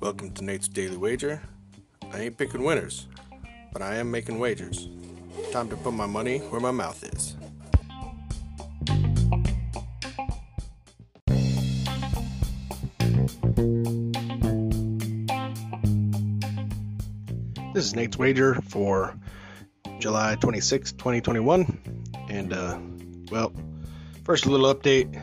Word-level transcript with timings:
Welcome 0.00 0.30
to 0.34 0.44
Nate's 0.44 0.68
Daily 0.68 0.96
Wager. 0.96 1.42
I 2.12 2.20
ain't 2.20 2.38
picking 2.38 2.62
winners, 2.62 3.08
but 3.72 3.82
I 3.82 3.96
am 3.96 4.12
making 4.12 4.38
wagers. 4.38 4.88
Time 5.50 5.68
to 5.70 5.76
put 5.76 5.92
my 5.92 6.06
money 6.06 6.38
where 6.38 6.60
my 6.60 6.70
mouth 6.70 7.02
is. 7.02 7.34
This 17.74 17.84
is 17.84 17.96
Nate's 17.96 18.16
Wager 18.16 18.54
for 18.68 19.18
July 19.98 20.36
26, 20.36 20.92
2021. 20.92 22.06
And, 22.28 22.52
uh, 22.52 22.78
well, 23.32 23.52
first 24.24 24.46
a 24.46 24.50
little 24.50 24.72
update. 24.72 25.20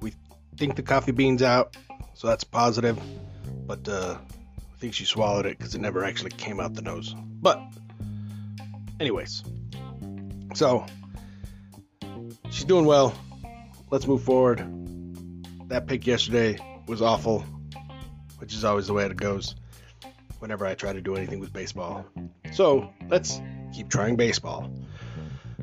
We 0.00 0.12
think 0.56 0.74
the 0.74 0.82
coffee 0.82 1.12
bean's 1.12 1.42
out, 1.42 1.76
so 2.14 2.26
that's 2.26 2.42
positive. 2.42 2.98
But, 3.66 3.88
uh, 3.88 4.18
I 4.18 4.78
think 4.78 4.94
she 4.94 5.04
swallowed 5.04 5.46
it 5.46 5.58
because 5.58 5.74
it 5.74 5.80
never 5.80 6.04
actually 6.04 6.30
came 6.30 6.60
out 6.60 6.74
the 6.74 6.82
nose. 6.82 7.14
But, 7.16 7.60
anyways, 9.00 9.42
so 10.54 10.86
she's 12.50 12.64
doing 12.64 12.84
well. 12.84 13.14
Let's 13.90 14.06
move 14.06 14.22
forward. 14.22 14.64
That 15.68 15.86
pick 15.86 16.06
yesterday 16.06 16.58
was 16.86 17.02
awful, 17.02 17.44
which 18.38 18.54
is 18.54 18.64
always 18.64 18.86
the 18.86 18.92
way 18.92 19.04
it 19.04 19.16
goes 19.16 19.56
whenever 20.38 20.66
I 20.66 20.74
try 20.74 20.92
to 20.92 21.00
do 21.00 21.16
anything 21.16 21.40
with 21.40 21.52
baseball. 21.52 22.06
So 22.52 22.92
let's 23.08 23.40
keep 23.74 23.88
trying 23.88 24.16
baseball. 24.16 24.70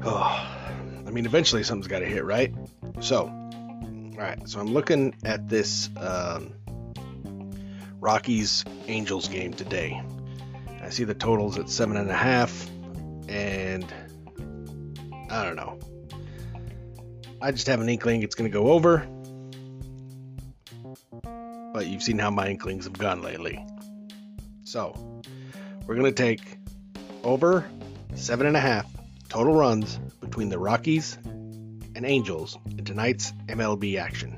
Oh, 0.01 0.13
I 1.05 1.09
mean, 1.11 1.25
eventually 1.25 1.63
something's 1.63 1.87
got 1.87 1.99
to 1.99 2.05
hit, 2.05 2.23
right? 2.23 2.53
So, 3.01 3.27
all 3.27 4.17
right. 4.17 4.47
So 4.47 4.59
I'm 4.59 4.73
looking 4.73 5.15
at 5.23 5.47
this 5.47 5.89
um, 5.97 6.53
Rockies 8.03 8.65
Angels 8.87 9.29
game 9.29 9.53
today. 9.53 10.03
I 10.81 10.89
see 10.89 11.05
the 11.05 11.13
totals 11.13 11.57
at 11.57 11.69
seven 11.69 11.95
and 11.95 12.09
a 12.09 12.13
half, 12.13 12.69
and 13.29 13.85
I 15.29 15.45
don't 15.45 15.55
know. 15.55 15.79
I 17.41 17.51
just 17.51 17.65
have 17.67 17.79
an 17.79 17.87
inkling 17.87 18.21
it's 18.21 18.35
going 18.35 18.51
to 18.51 18.53
go 18.53 18.71
over. 18.71 19.07
But 21.73 21.87
you've 21.87 22.03
seen 22.03 22.19
how 22.19 22.29
my 22.29 22.49
inklings 22.49 22.83
have 22.83 22.97
gone 22.97 23.21
lately. 23.21 23.65
So 24.65 25.21
we're 25.87 25.95
going 25.95 26.05
to 26.05 26.11
take 26.11 26.57
over 27.23 27.65
seven 28.15 28.47
and 28.47 28.57
a 28.57 28.59
half 28.59 28.85
total 29.29 29.53
runs 29.53 29.97
between 30.19 30.49
the 30.49 30.59
Rockies 30.59 31.17
and 31.23 32.05
Angels 32.05 32.57
in 32.77 32.83
tonight's 32.83 33.31
MLB 33.47 33.97
action. 33.97 34.35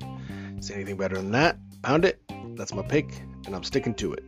See 0.61 0.75
anything 0.75 0.97
better 0.97 1.15
than 1.15 1.31
that? 1.31 1.57
Pound 1.81 2.05
it. 2.05 2.21
That's 2.55 2.73
my 2.73 2.83
pick, 2.83 3.07
and 3.45 3.55
I'm 3.55 3.63
sticking 3.63 3.93
to 3.95 4.13
it. 4.13 4.23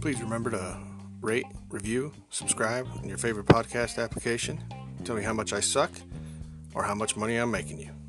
Please 0.00 0.20
remember 0.20 0.50
to 0.50 0.76
rate, 1.22 1.46
review, 1.70 2.12
subscribe 2.28 2.86
in 3.02 3.08
your 3.08 3.16
favorite 3.16 3.46
podcast 3.46 4.02
application. 4.02 4.62
Tell 5.04 5.16
me 5.16 5.22
how 5.22 5.32
much 5.32 5.54
I 5.54 5.60
suck 5.60 5.90
or 6.74 6.82
how 6.82 6.94
much 6.94 7.16
money 7.16 7.36
I'm 7.36 7.50
making 7.50 7.80
you. 7.80 8.03